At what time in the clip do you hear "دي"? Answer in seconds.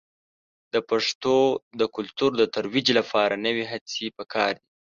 4.61-4.65